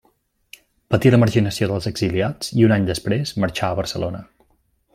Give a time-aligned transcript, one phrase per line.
[0.93, 4.23] Patí la marginació dels exiliats i un any després marxà a Barcelona.